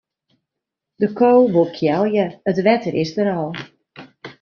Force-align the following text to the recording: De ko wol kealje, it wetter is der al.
De 1.01 1.09
ko 1.19 1.29
wol 1.53 1.69
kealje, 1.77 2.25
it 2.51 2.59
wetter 2.65 2.95
is 3.05 3.11
der 3.17 3.29
al. 3.39 3.51